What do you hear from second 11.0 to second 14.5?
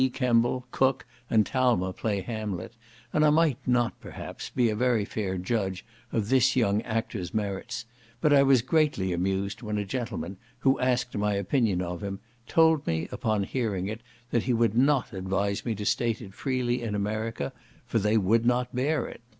my opinion of him, told me upon hearing it, that